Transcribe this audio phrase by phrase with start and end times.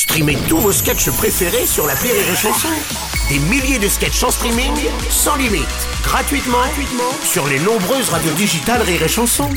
[0.00, 2.70] Streamez tous vos sketchs préférés sur la Rire et Chanson.
[3.28, 4.72] Des milliers de sketchs en streaming,
[5.10, 5.66] sans limite,
[6.02, 9.50] gratuitement, gratuitement sur les nombreuses radios digitales Rire et Chanson.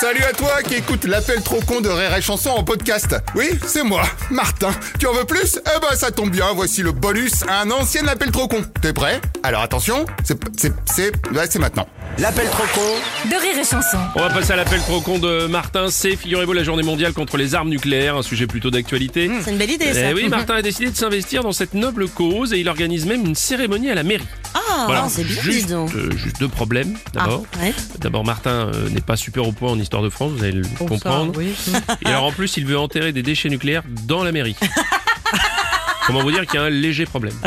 [0.00, 3.14] Salut à toi qui écoute l'appel trop con de Rire Chanson en podcast.
[3.34, 4.70] Oui, c'est moi, Martin.
[4.98, 5.60] Tu en veux plus?
[5.66, 8.64] Eh ben ça tombe bien, voici le bonus à un ancien appel trop con.
[8.80, 9.20] T'es prêt?
[9.42, 11.86] Alors attention, c'est c'est c'est ouais, c'est maintenant.
[12.18, 13.98] L'appel trop con de rire et chanson.
[14.14, 15.88] On va passer à l'appel trop con de Martin.
[15.90, 19.30] C'est, figurez-vous, la journée mondiale contre les armes nucléaires, un sujet plutôt d'actualité.
[19.42, 20.10] C'est une belle idée ça.
[20.10, 23.26] Eh oui, Martin a décidé de s'investir dans cette noble cause et il organise même
[23.26, 24.24] une cérémonie à la mairie.
[24.54, 25.06] Ah, Voilà.
[25.10, 25.94] c'est bien, juste, dis donc.
[25.94, 27.44] euh, juste deux problèmes, d'abord.
[27.60, 27.74] Ah, ouais.
[28.00, 30.64] D'abord, Martin euh, n'est pas super au point en histoire de France, vous allez le
[30.78, 31.38] comprendre.
[32.02, 34.56] Et alors, en plus, il veut enterrer des déchets nucléaires dans la mairie.
[36.06, 37.34] Comment vous dire qu'il y a un léger problème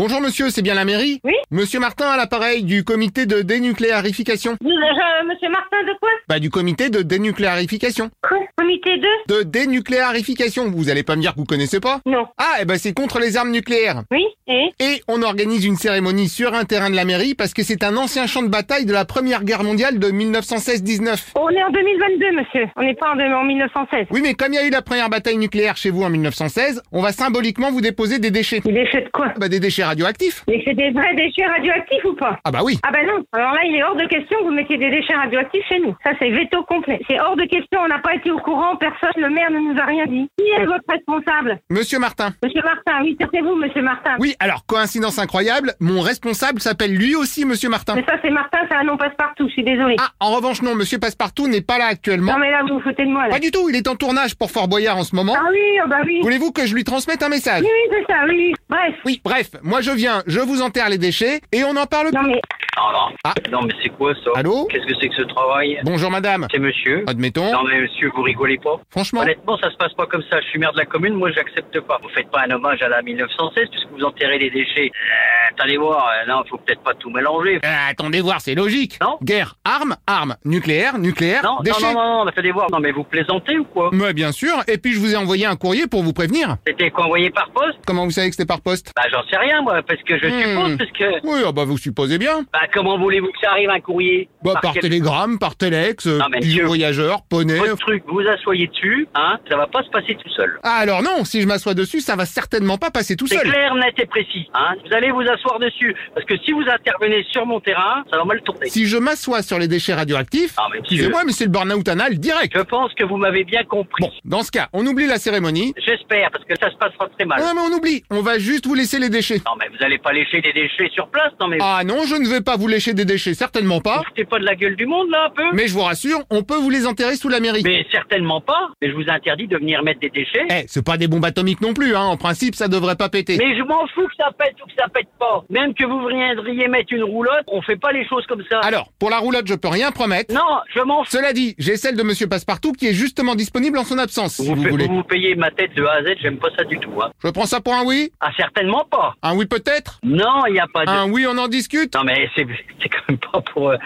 [0.00, 1.34] Bonjour, monsieur, c'est bien la mairie Oui.
[1.50, 4.52] Monsieur Martin à l'appareil du comité de dénucléarification.
[4.52, 8.08] Euh, monsieur Martin de quoi Bah du comité de dénucléarification.
[8.26, 10.70] Quoi Comité de De dénucléarification.
[10.70, 12.24] Vous allez pas me dire que vous connaissez pas Non.
[12.38, 14.04] Ah, eh ben c'est contre les armes nucléaires.
[14.10, 17.62] Oui, et Et on organise une cérémonie sur un terrain de la mairie parce que
[17.62, 21.32] c'est un ancien champ de bataille de la Première Guerre mondiale de 1916-19.
[21.34, 22.68] On est en 2022, monsieur.
[22.76, 24.06] On n'est pas en, en 1916.
[24.12, 26.80] Oui, mais comme il y a eu la première bataille nucléaire chez vous en 1916,
[26.90, 28.60] on va symboliquement vous déposer des déchets.
[28.60, 30.44] Des déchets de quoi Bah des déchets radioactifs.
[30.48, 32.78] Mais c'est des vrais déchets radioactifs ou pas Ah bah oui.
[32.82, 33.22] Ah ben non.
[33.32, 35.94] Alors là, il est hors de question que vous mettiez des déchets radioactifs chez nous.
[36.04, 37.00] Ça, c'est veto complet.
[37.08, 37.80] C'est hors de question.
[37.84, 38.76] On n'a pas été au courant.
[38.76, 40.28] Personne, le maire ne nous a rien dit.
[40.38, 42.30] Qui est votre responsable Monsieur Martin.
[42.42, 43.02] Monsieur Martin.
[43.02, 44.16] Oui, c'est vous, monsieur Martin.
[44.18, 47.94] Oui, alors, coïncidence incroyable, mon responsable s'appelle lui aussi Monsieur Martin.
[47.96, 49.46] Mais ça, c'est Martin, c'est un nom passe-partout.
[49.48, 49.96] Je suis désolée.
[50.00, 52.32] Ah, en revanche, non, Monsieur Passepartout n'est pas là actuellement.
[52.32, 53.30] Non, mais là, vous vous foutez de moi, là.
[53.30, 55.34] Pas du tout, il est en tournage pour Fort Boyard en ce moment.
[55.36, 56.20] Ah oui, ah bah oui.
[56.22, 58.54] Voulez-vous que je lui transmette un message Oui, oui, c'est ça, oui, oui.
[58.68, 58.94] Bref.
[59.04, 62.10] Oui, bref, moi je viens, je vous enterre les déchets et on en parle.
[62.12, 62.40] Non, mais
[62.76, 63.14] Non, non.
[63.22, 63.34] Ah.
[63.52, 64.30] Non, mais c'est quoi ça?
[64.34, 64.66] Allô?
[64.66, 65.78] Qu'est-ce que c'est que ce travail?
[65.84, 66.48] Bonjour madame.
[66.50, 67.52] C'est monsieur Admettons.
[67.52, 68.80] Non, mais monsieur, vous rigolez pas?
[68.90, 69.20] Franchement.
[69.20, 70.40] Honnêtement, ça se passe pas comme ça.
[70.40, 71.98] Je suis maire de la commune, moi j'accepte pas.
[72.02, 74.90] Vous faites pas un hommage à la 1916 puisque vous enterrez les déchets.
[74.90, 77.56] Euh, attendez voir, euh, non, faut peut-être pas tout mélanger.
[77.64, 78.98] Euh, attendez voir, c'est logique.
[79.00, 79.18] Non.
[79.22, 81.82] Guerre, armes, armes, nucléaire, nucléaire, Non, non, déchets.
[81.82, 82.70] non, non, non, attendez voir.
[82.70, 83.94] Non, mais vous plaisantez ou quoi?
[83.94, 84.54] Ouais, bien sûr.
[84.68, 86.56] Et puis je vous ai envoyé un courrier pour vous prévenir.
[86.66, 87.78] C'était quoi envoyé par poste?
[87.86, 88.92] Comment vous savez que c'était par poste?
[88.96, 90.40] Bah, j'en sais rien, moi, parce que je Hmm.
[90.42, 91.26] suppose, parce que.
[91.26, 92.44] Oui, ah bah vous supposez bien.
[92.52, 94.28] Bah, comment voulez-vous que ça arrive un courrier?
[94.42, 97.58] Bah par, quel- télégramme, par téléx, euh, Non, mais monsieur- voyageur, poney.
[97.58, 100.58] Votre truc, vous asseyez dessus, hein, ça va pas se passer tout seul.
[100.62, 103.50] Ah alors non, si je m'assois dessus, ça va certainement pas passer tout C'est seul.
[103.50, 104.48] clair, net et précis.
[104.54, 105.94] Hein vous allez vous asseoir dessus.
[106.14, 108.68] Parce que si vous intervenez sur mon terrain, ça va mal tourner.
[108.68, 112.52] Si je m'assois sur les déchets radioactifs, Ah, excusez-moi, mais c'est le burn-out anal direct.
[112.56, 114.02] Je pense que vous m'avez bien compris.
[114.04, 115.74] Bon, dans ce cas, on oublie la cérémonie.
[115.84, 117.40] J'espère, parce que ça se passera très mal.
[117.40, 119.38] Non mais on oublie, on va juste vous laisser les déchets.
[119.46, 122.14] Non, mais vous allez pas lécher des déchets sur place, non mais Ah non, je
[122.16, 124.02] ne vais pas vous lécher des déchets, certainement vous pas.
[124.06, 126.42] foutez pas de la gueule du monde, là, un peu Mais je vous rassure, on
[126.42, 127.62] peut vous les enterrer sous la mairie.
[127.64, 128.68] Mais certainement pas.
[128.82, 130.46] Mais je vous interdis de venir mettre des déchets.
[130.50, 132.02] Eh, c'est pas des bombes atomiques non plus, hein.
[132.04, 133.36] En principe, ça devrait pas péter.
[133.38, 135.29] Mais je m'en fous que ça pète ou que ça pète pas.
[135.50, 138.60] Même que vous viendriez mettre une roulotte, on fait pas les choses comme ça.
[138.60, 140.34] Alors, pour la roulotte, je peux rien promettre.
[140.34, 141.10] Non, je m'en fous.
[141.10, 144.46] Cela dit, j'ai celle de Monsieur Passepartout qui est justement disponible en son absence, si
[144.46, 144.86] Vous, vous voulez.
[144.86, 146.92] vous payez ma tête de A à Z, j'aime pas ça du tout.
[147.02, 147.10] Hein.
[147.24, 148.10] Je prends ça pour un oui?
[148.20, 149.14] Ah, certainement pas.
[149.22, 149.98] Un oui peut-être?
[150.02, 150.90] Non, il n'y a pas de...
[150.90, 151.94] Un oui, on en discute?
[151.94, 152.46] Non mais c'est
[152.82, 153.76] c'est quand même pas pour euh,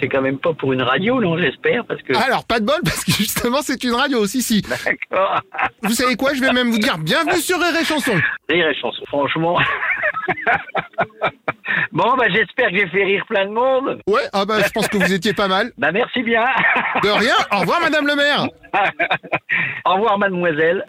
[0.00, 2.80] c'est quand même pas pour une radio non j'espère parce que Alors, pas de bol,
[2.84, 4.62] parce que justement, c'est une radio aussi, si.
[4.62, 5.40] d'accord
[5.82, 6.34] Vous savez quoi?
[6.34, 8.12] Je vais même vous dire bienvenue sur Rire et Chanson.
[8.48, 9.58] rire et chanson franchement
[11.92, 14.88] bon bah j'espère que j'ai fait rire plein de monde Ouais, ah bah, je pense
[14.88, 15.72] que vous étiez pas mal.
[15.78, 16.44] bah merci bien
[17.02, 17.34] De rien.
[17.52, 18.46] Au revoir, Madame le maire.
[19.86, 20.84] au revoir mademoiselle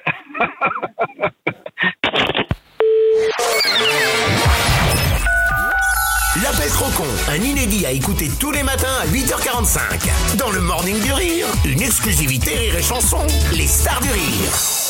[6.42, 10.38] L'appel trop con, un inédit à écouter tous les matins à 8h45.
[10.38, 13.26] Dans le Morning du Rire, une exclusivité Rire et Chanson,
[13.56, 14.83] les stars du rire.